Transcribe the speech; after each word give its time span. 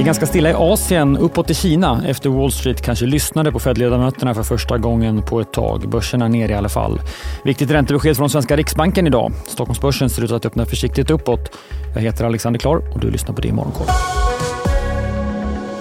Det 0.00 0.04
är 0.04 0.06
ganska 0.06 0.26
stilla 0.26 0.50
i 0.50 0.52
Asien, 0.52 1.16
uppåt 1.16 1.50
i 1.50 1.54
Kina 1.54 2.02
efter 2.06 2.30
Wall 2.30 2.52
Street 2.52 2.82
kanske 2.82 3.06
lyssnade 3.06 3.52
på 3.52 3.58
Fed-ledamöterna 3.58 4.34
för 4.34 4.42
första 4.42 4.78
gången 4.78 5.22
på 5.22 5.40
ett 5.40 5.52
tag. 5.52 5.88
Börserna 5.88 6.24
är 6.24 6.28
ner 6.28 6.48
i 6.48 6.54
alla 6.54 6.68
fall. 6.68 7.00
Viktigt 7.44 7.70
räntebesked 7.70 8.16
från 8.16 8.30
svenska 8.30 8.56
Riksbanken 8.56 9.06
idag. 9.06 9.32
Stockholmsbörsen 9.46 10.10
ser 10.10 10.24
ut 10.24 10.30
att 10.30 10.46
öppna 10.46 10.66
försiktigt 10.66 11.10
uppåt. 11.10 11.56
Jag 11.94 12.02
heter 12.02 12.24
Alexander 12.24 12.60
Klar 12.60 12.82
och 12.94 13.00
du 13.00 13.10
lyssnar 13.10 13.34
på 13.34 13.40
det 13.40 13.48
i 13.48 13.52
Morgonkoll. 13.52 13.86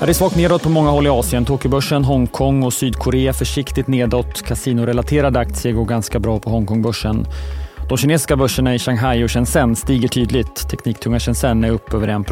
det 0.00 0.08
är 0.08 0.12
svagt 0.12 0.36
nedåt 0.36 0.62
på 0.62 0.68
många 0.68 0.90
håll 0.90 1.06
i 1.06 1.10
Asien. 1.10 1.44
Tokyobörsen, 1.44 2.04
Hongkong 2.04 2.62
och 2.62 2.72
Sydkorea 2.72 3.32
försiktigt 3.32 3.86
nedåt. 3.86 4.42
Kasinorelaterade 4.42 5.38
aktier 5.38 5.72
går 5.72 5.84
ganska 5.84 6.18
bra 6.18 6.38
på 6.38 6.50
Hongkongbörsen. 6.50 7.26
De 7.88 7.98
kinesiska 7.98 8.36
börserna 8.36 8.74
i 8.74 8.78
Shanghai 8.78 9.24
och 9.24 9.30
Shenzhen 9.30 9.76
stiger 9.76 10.08
tydligt. 10.08 10.68
Tekniktunga 10.70 11.20
Shenzhen 11.20 11.64
är 11.64 11.70
upp 11.70 11.94
över 11.94 12.08
1 12.08 12.26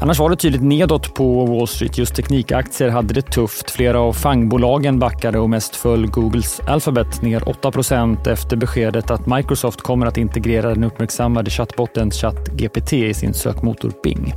Annars 0.00 0.18
var 0.18 0.30
det 0.30 0.36
tydligt 0.36 0.62
nedåt 0.62 1.14
på 1.14 1.46
Wall 1.46 1.68
Street. 1.68 1.98
Just 1.98 2.14
teknikaktier 2.14 2.88
hade 2.88 3.14
det 3.14 3.22
tufft. 3.22 3.70
Flera 3.70 4.00
av 4.00 4.12
fangbolagen 4.12 4.98
backade 4.98 5.38
och 5.38 5.50
mest 5.50 5.76
föll 5.76 6.06
Googles 6.06 6.60
Alphabet 6.60 7.22
ner 7.22 7.40
8% 7.40 8.28
efter 8.28 8.56
beskedet 8.56 9.10
att 9.10 9.26
Microsoft 9.26 9.80
kommer 9.80 10.06
att 10.06 10.18
integrera 10.18 10.68
den 10.74 10.84
uppmärksammade 10.84 11.50
chattbotten 11.50 12.10
ChatGPT 12.10 12.92
i 12.92 13.14
sin 13.14 13.34
sökmotor 13.34 13.92
Bing. 14.02 14.34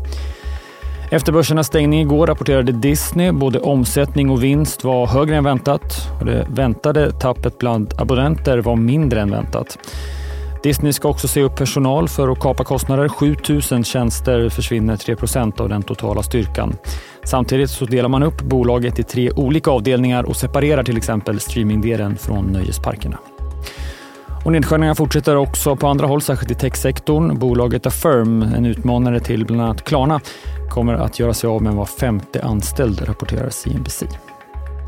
Efter 1.11 1.31
börsernas 1.31 1.67
stängning 1.67 2.01
igår 2.01 2.27
rapporterade 2.27 2.71
Disney 2.71 3.31
både 3.31 3.59
omsättning 3.59 4.29
och 4.29 4.43
vinst 4.43 4.83
var 4.83 5.07
högre 5.07 5.35
än 5.35 5.43
väntat 5.43 6.07
och 6.19 6.25
det 6.25 6.47
väntade 6.49 7.11
tappet 7.11 7.57
bland 7.57 7.93
abonnenter 7.97 8.57
var 8.57 8.75
mindre 8.75 9.21
än 9.21 9.31
väntat. 9.31 9.77
Disney 10.63 10.93
ska 10.93 11.09
också 11.09 11.27
se 11.27 11.41
upp 11.41 11.55
personal 11.55 12.07
för 12.07 12.31
att 12.31 12.39
kapa 12.39 12.63
kostnader. 12.63 13.07
7000 13.07 13.83
tjänster 13.83 14.49
försvinner 14.49 14.97
3 14.97 15.15
procent 15.15 15.59
av 15.59 15.69
den 15.69 15.83
totala 15.83 16.23
styrkan. 16.23 16.75
Samtidigt 17.23 17.69
så 17.69 17.85
delar 17.85 18.09
man 18.09 18.23
upp 18.23 18.41
bolaget 18.41 18.99
i 18.99 19.03
tre 19.03 19.31
olika 19.31 19.71
avdelningar 19.71 20.23
och 20.23 20.35
separerar 20.35 20.83
till 20.83 20.97
exempel 20.97 21.39
streamingdelen 21.39 22.17
från 22.17 22.45
nöjesparkerna. 22.45 23.17
Och 24.45 24.51
nedskärningarna 24.51 24.95
fortsätter 24.95 25.35
också 25.35 25.75
på 25.75 25.87
andra 25.87 26.07
håll, 26.07 26.21
särskilt 26.21 26.51
i 26.51 26.55
techsektorn. 26.55 27.39
Bolaget 27.39 27.85
Affirm, 27.85 28.41
en 28.41 28.65
utmanare 28.65 29.19
till 29.19 29.45
bland 29.45 29.61
annat 29.61 29.83
Klarna, 29.83 30.19
kommer 30.69 30.93
att 30.93 31.19
göra 31.19 31.33
sig 31.33 31.47
av 31.47 31.61
med 31.61 31.73
var 31.73 31.85
femte 31.85 32.43
anställd, 32.43 33.07
rapporterar 33.07 33.49
CNBC. 33.49 34.03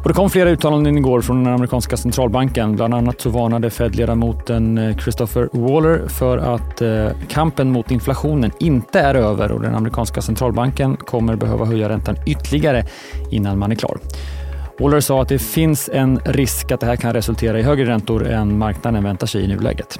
Och 0.04 0.08
det 0.08 0.14
kom 0.14 0.30
flera 0.30 0.50
uttalanden 0.50 0.98
igår 0.98 1.22
från 1.22 1.44
den 1.44 1.54
amerikanska 1.54 1.98
centralbanken. 1.98 2.76
Bland 2.76 2.94
annat 2.94 3.22
så 3.22 3.30
varnade 3.30 3.70
Fed-ledamoten 3.70 4.78
eh, 4.78 4.98
Christopher 4.98 5.50
Waller 5.52 6.08
för 6.08 6.38
att 6.38 6.82
eh, 6.82 7.08
kampen 7.30 7.72
mot 7.72 7.92
inflationen 7.92 8.52
inte 8.60 9.00
är 9.00 9.16
över 9.16 9.52
och 9.52 9.62
den 9.62 9.76
amerikanska 9.76 10.22
centralbanken 10.22 10.98
kommer 10.98 11.36
behöva 11.36 11.66
höja 11.66 11.90
räntan 11.90 12.16
ytterligare 12.26 12.86
innan 13.32 13.60
man 13.60 13.72
är 13.72 13.76
klar. 13.76 13.98
Waller 14.80 15.00
sa 15.00 15.22
att 15.22 15.30
det 15.30 15.40
finns 15.40 15.90
en 15.94 16.20
risk 16.26 16.72
att 16.72 16.80
det 16.80 16.86
här 16.86 16.96
kan 16.96 17.14
resultera 17.14 17.60
i 17.60 17.62
högre 17.62 17.86
räntor 17.86 18.28
än 18.28 18.58
marknaden 18.58 19.04
väntar 19.04 19.28
sig 19.28 19.44
i 19.44 19.48
nuläget. 19.48 20.00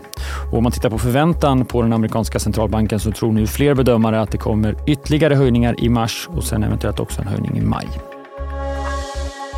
Och 0.52 0.58
om 0.58 0.64
man 0.64 0.72
tittar 0.72 0.90
på 0.90 0.98
förväntan 0.98 1.66
på 1.66 1.82
den 1.82 1.94
amerikanska 1.94 2.40
centralbanken 2.40 3.00
så 3.00 3.12
tror 3.12 3.32
nu 3.32 3.48
fler 3.48 3.74
bedömare 3.74 4.22
att 4.22 4.32
det 4.32 4.38
kommer 4.38 4.76
ytterligare 4.88 5.36
höjningar 5.36 5.76
i 5.84 5.90
mars 5.90 6.30
och 6.32 6.44
sen 6.44 6.64
eventuellt 6.64 7.00
också 7.00 7.22
en 7.22 7.28
höjning 7.28 7.58
i 7.58 7.62
maj. 7.62 7.88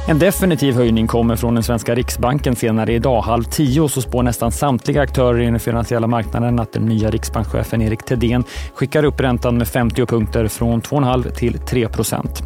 En 0.08 0.20
definitiv 0.20 0.76
höjning 0.76 1.08
kommer 1.08 1.36
från 1.36 1.54
den 1.54 1.64
svenska 1.64 1.96
Riksbanken 1.96 2.56
senare 2.56 2.94
idag. 2.94 3.22
Halv 3.22 3.44
tio 3.44 3.90
så 3.90 4.02
spår 4.02 4.24
nästan 4.24 4.52
samtliga 4.52 5.02
aktörer 5.02 5.40
i 5.40 5.46
den 5.46 5.60
finansiella 5.60 6.08
marknaden 6.08 6.60
att 6.60 6.74
den 6.74 6.86
nya 6.86 7.10
riksbankschefen 7.10 7.82
Erik 7.82 8.06
Thedéen 8.06 8.44
skickar 8.76 9.04
upp 9.04 9.20
räntan 9.20 9.58
med 9.58 9.68
50 9.68 10.06
punkter 10.06 10.48
från 10.48 10.82
2,5 10.82 11.30
till 11.30 11.60
3 11.60 11.88
procent. 11.88 12.42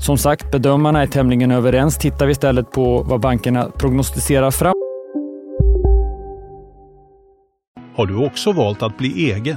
Som 0.00 0.18
sagt, 0.18 0.52
bedömarna 0.52 1.02
är 1.02 1.06
tämligen 1.06 1.50
överens. 1.50 1.98
Tittar 1.98 2.26
vi 2.26 2.32
istället 2.32 2.70
på 2.70 3.02
vad 3.02 3.20
bankerna 3.20 3.68
prognostiserar 3.78 4.50
fram. 4.50 4.74
Har 7.96 8.06
du 8.06 8.26
också 8.26 8.52
valt 8.52 8.82
att 8.82 8.98
bli 8.98 9.32
egen? 9.32 9.56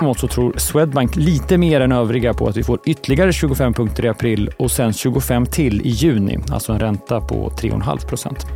Däremot 0.00 0.18
så 0.20 0.28
tror 0.28 0.54
Swedbank 0.56 1.16
lite 1.16 1.58
mer 1.58 1.80
än 1.80 1.92
övriga 1.92 2.34
på 2.34 2.48
att 2.48 2.56
vi 2.56 2.64
får 2.64 2.78
ytterligare 2.84 3.32
25 3.32 3.74
punkter 3.74 4.04
i 4.04 4.08
april 4.08 4.50
och 4.58 4.70
sen 4.70 4.92
25 4.92 5.46
till 5.46 5.80
i 5.80 5.88
juni, 5.88 6.38
alltså 6.50 6.72
en 6.72 6.78
ränta 6.78 7.20
på 7.20 7.50
3,5 7.50 8.08
procent. 8.08 8.46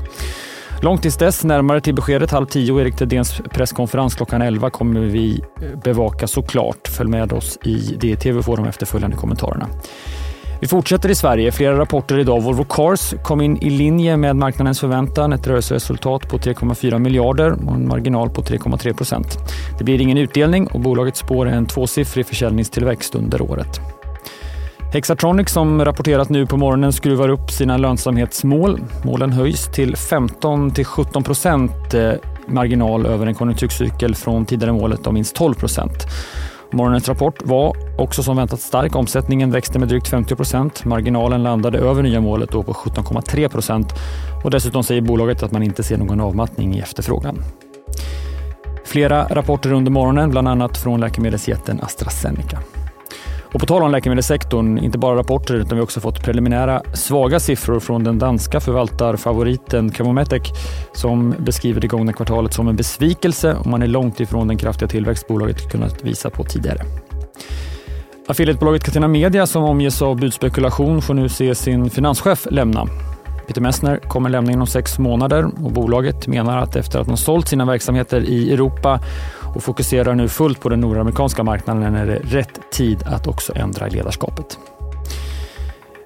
Långt 0.83 1.03
tills 1.03 1.17
dess, 1.17 1.45
närmare 1.45 1.81
till 1.81 1.95
beskedet 1.95 2.31
halv 2.31 2.47
tio, 2.47 2.81
Erik 2.81 2.97
Thedéens 2.97 3.41
presskonferens 3.51 4.15
klockan 4.15 4.43
11 4.43 4.71
kommer 4.71 5.01
vi 5.01 5.41
bevaka 5.85 6.27
såklart. 6.27 6.89
Följ 6.89 7.11
med 7.11 7.33
oss 7.33 7.59
i 7.65 7.77
DTV 7.77 8.43
Forum 8.43 8.65
de 8.65 8.69
efterföljande 8.69 9.17
kommentarerna. 9.17 9.69
Vi 10.65 10.69
fortsätter 10.69 11.09
i 11.11 11.15
Sverige. 11.15 11.53
Flera 11.53 11.79
rapporter 11.79 12.19
idag. 12.19 12.43
Volvo 12.43 12.65
Cars 12.65 13.15
kom 13.23 13.41
in 13.41 13.57
i 13.57 13.71
linje 13.71 14.17
med 14.17 14.37
marknadens 14.37 14.81
förväntan. 14.81 15.33
Ett 15.33 15.47
rörelseresultat 15.47 16.29
på 16.29 16.39
3,4 16.39 16.99
miljarder 16.99 17.53
och 17.53 17.75
en 17.75 17.89
marginal 17.89 18.31
på 18.31 18.43
3,3 18.43 18.93
procent. 18.93 19.39
Det 19.79 19.85
blir 19.85 20.01
ingen 20.01 20.19
utdelning 20.19 20.67
och 20.67 20.81
bolaget 20.81 21.17
spår 21.17 21.47
en 21.47 21.67
tvåsiffrig 21.67 22.27
försäljningstillväxt 22.27 23.15
under 23.15 23.43
året. 23.43 23.81
Hexatronic 24.93 25.51
som 25.51 25.85
rapporterat 25.85 26.29
nu 26.29 26.47
på 26.47 26.57
morgonen 26.57 26.93
skruvar 26.93 27.29
upp 27.29 27.51
sina 27.51 27.77
lönsamhetsmål. 27.77 28.81
Målen 29.05 29.33
höjs 29.33 29.67
till 29.67 29.97
15 29.97 30.71
till 30.71 30.85
17 30.85 31.23
procent 31.23 31.95
eh, 31.95 32.13
marginal 32.47 33.07
över 33.07 33.27
en 33.27 33.35
konjunkturcykel 33.35 34.15
från 34.15 34.47
tidigare 34.47 34.73
målet 34.73 35.07
om 35.07 35.15
minst 35.15 35.37
12 35.37 35.55
procent. 35.55 36.07
Morgonens 36.75 37.09
rapport 37.09 37.43
var 37.45 37.77
också 37.99 38.23
som 38.23 38.37
väntat 38.37 38.61
stark. 38.61 38.97
Omsättningen 38.97 39.51
växte 39.51 39.79
med 39.79 39.89
drygt 39.89 40.09
50 40.09 40.37
procent. 40.37 40.85
Marginalen 40.85 41.43
landade 41.43 41.79
över 41.79 42.03
nya 42.03 42.21
målet 42.21 42.51
då 42.51 42.63
på 42.63 42.73
17,3 42.73 43.49
procent. 43.49 43.93
Och 44.45 44.51
dessutom 44.51 44.85
säger 44.85 45.01
bolaget 45.01 45.43
att 45.43 45.53
man 45.53 45.63
inte 45.63 45.83
ser 45.83 45.97
någon 45.97 46.21
avmattning 46.21 46.75
i 46.75 46.81
efterfrågan. 46.81 47.43
Flera 48.85 49.25
rapporter 49.25 49.73
under 49.73 49.91
morgonen, 49.91 50.31
bland 50.31 50.49
annat 50.49 50.79
från 50.79 51.01
läkemedelsjätten 51.01 51.81
AstraZeneca. 51.83 52.59
Och 53.55 53.61
på 53.61 53.67
tal 53.67 53.83
om 53.83 53.91
läkemedelssektorn, 53.91 54.79
inte 54.79 54.99
bara 54.99 55.17
rapporter 55.17 55.55
utan 55.55 55.69
vi 55.69 55.75
har 55.75 55.83
också 55.83 56.01
fått 56.01 56.25
preliminära 56.25 56.83
svaga 56.95 57.41
siffror 57.41 57.81
från 57.81 58.05
den 58.05 58.19
danska 58.19 58.61
förvaltarfavoriten 58.61 59.91
Camometec 59.91 60.43
som 60.93 61.35
beskriver 61.39 61.81
det 61.81 61.87
gångna 61.87 62.13
kvartalet 62.13 62.55
som 62.55 62.69
en 62.69 62.77
besvikelse 62.77 63.55
och 63.55 63.67
man 63.67 63.83
är 63.83 63.87
långt 63.87 64.21
ifrån 64.21 64.49
den 64.49 64.59
kraftiga 64.59 64.89
tillväxt 64.89 65.29
bolaget 65.29 65.71
kunnat 65.71 66.05
visa 66.05 66.31
på 66.31 66.45
tidigare. 66.45 66.81
Affiliatebolaget 68.29 68.85
Catena 68.85 69.09
Media 69.09 69.47
som 69.47 69.65
omges 69.65 70.03
av 70.03 70.17
budspekulation 70.17 71.03
får 71.03 71.15
nu 71.15 71.29
se 71.29 71.55
sin 71.55 71.91
finanschef 71.91 72.47
lämna. 72.51 72.87
Peter 73.47 73.61
Messner 73.61 73.97
kommer 73.97 74.31
lämna 74.31 74.53
inom 74.53 74.67
sex 74.67 74.99
månader 74.99 75.45
och 75.45 75.73
bolaget 75.73 76.27
menar 76.27 76.59
att 76.59 76.77
efter 76.77 76.99
att 76.99 77.07
man 77.07 77.17
sålt 77.17 77.49
sina 77.49 77.65
verksamheter 77.65 78.21
i 78.21 78.53
Europa 78.53 79.01
och 79.55 79.63
fokuserar 79.63 80.15
nu 80.15 80.29
fullt 80.29 80.61
på 80.61 80.69
den 80.69 80.81
nordamerikanska 80.81 81.43
marknaden 81.43 81.95
är 81.95 82.07
det 82.07 82.19
rätt 82.19 82.61
tid 82.73 83.03
att 83.07 83.27
också 83.27 83.53
ändra 83.57 83.87
ledarskapet. 83.87 84.59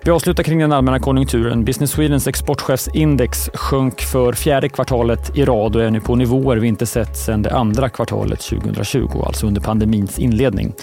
Vi 0.04 0.10
avslutar 0.10 0.42
kring 0.42 0.58
den 0.58 0.72
allmänna 0.72 0.98
konjunkturen. 0.98 1.64
Business 1.64 1.90
Swedens 1.90 2.26
exportchefsindex 2.26 3.50
sjönk 3.54 4.00
för 4.00 4.32
fjärde 4.32 4.68
kvartalet 4.68 5.36
i 5.36 5.44
rad 5.44 5.76
och 5.76 5.82
är 5.82 5.90
nu 5.90 6.00
på 6.00 6.14
nivåer 6.14 6.56
vi 6.56 6.68
inte 6.68 6.86
sett 6.86 7.16
sedan 7.16 7.42
det 7.42 7.52
andra 7.52 7.88
kvartalet 7.88 8.40
2020, 8.40 9.22
alltså 9.26 9.46
under 9.46 9.60
pandemins 9.60 10.18
inledning. 10.18 10.74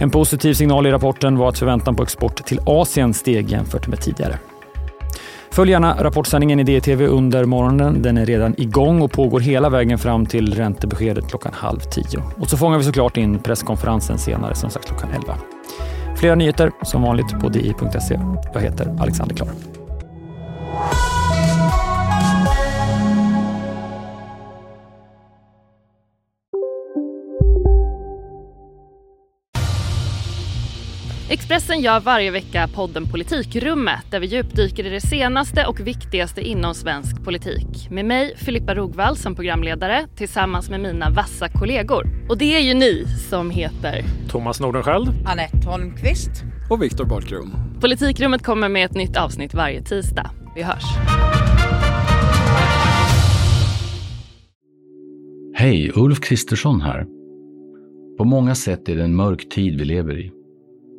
En 0.00 0.10
positiv 0.10 0.54
signal 0.54 0.86
i 0.86 0.90
rapporten 0.90 1.38
var 1.38 1.48
att 1.48 1.58
förväntan 1.58 1.96
på 1.96 2.02
export 2.02 2.44
till 2.46 2.60
Asien 2.66 3.14
steg 3.14 3.50
jämfört 3.50 3.88
med 3.88 4.00
tidigare. 4.00 4.38
Följ 5.52 5.70
gärna 5.70 6.04
Rapportsändningen 6.04 6.60
i 6.60 6.64
DTV 6.64 7.06
under 7.06 7.44
morgonen. 7.44 8.02
Den 8.02 8.18
är 8.18 8.26
redan 8.26 8.54
igång 8.60 9.02
och 9.02 9.12
pågår 9.12 9.40
hela 9.40 9.70
vägen 9.70 9.98
fram 9.98 10.26
till 10.26 10.54
räntebeskedet 10.54 11.28
klockan 11.28 11.52
halv 11.54 11.78
tio. 11.78 12.22
Och 12.38 12.50
så 12.50 12.56
fångar 12.56 12.78
vi 12.78 12.84
såklart 12.84 13.16
in 13.16 13.38
presskonferensen 13.38 14.18
senare, 14.18 14.54
som 14.54 14.70
sagt 14.70 14.86
klockan 14.86 15.10
11. 15.10 15.34
Flera 16.16 16.34
nyheter 16.34 16.72
som 16.82 17.02
vanligt 17.02 17.40
på 17.40 17.48
di.se. 17.48 18.20
Jag 18.54 18.60
heter 18.60 18.96
Alexander 19.00 19.34
Klar. 19.34 19.79
Expressen 31.32 31.80
gör 31.80 32.00
varje 32.00 32.30
vecka 32.30 32.68
podden 32.74 33.04
Politikrummet 33.10 34.10
där 34.10 34.20
vi 34.20 34.26
djupdyker 34.26 34.86
i 34.86 34.90
det 34.90 35.00
senaste 35.00 35.66
och 35.66 35.80
viktigaste 35.80 36.40
inom 36.40 36.74
svensk 36.74 37.24
politik. 37.24 37.90
Med 37.90 38.04
mig, 38.04 38.36
Filippa 38.36 38.74
Rogvall, 38.74 39.16
som 39.16 39.34
programledare 39.34 40.06
tillsammans 40.16 40.70
med 40.70 40.80
mina 40.80 41.10
vassa 41.10 41.48
kollegor. 41.48 42.06
Och 42.28 42.38
det 42.38 42.56
är 42.56 42.60
ju 42.60 42.74
ni 42.74 43.04
som 43.28 43.50
heter 43.50 44.04
Thomas 44.28 44.60
Nordenskjöld, 44.60 45.08
Anette 45.26 45.68
Holmqvist 45.68 46.30
och 46.70 46.82
Viktor 46.82 47.04
Bartkron. 47.04 47.50
Politikrummet 47.80 48.42
kommer 48.42 48.68
med 48.68 48.84
ett 48.84 48.94
nytt 48.94 49.16
avsnitt 49.16 49.54
varje 49.54 49.82
tisdag. 49.82 50.30
Vi 50.54 50.62
hörs. 50.62 50.84
Hej, 55.54 55.92
Ulf 55.94 56.20
Kristersson 56.20 56.80
här. 56.80 57.06
På 58.18 58.24
många 58.24 58.54
sätt 58.54 58.88
är 58.88 58.96
det 58.96 59.04
en 59.04 59.16
mörk 59.16 59.48
tid 59.48 59.78
vi 59.78 59.84
lever 59.84 60.18
i. 60.18 60.39